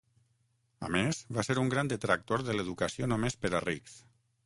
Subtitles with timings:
[0.87, 4.05] A més, va ser un gran detractor de l'educació només per a rics.